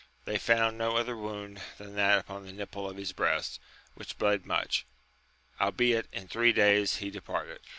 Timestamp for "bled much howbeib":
4.17-6.07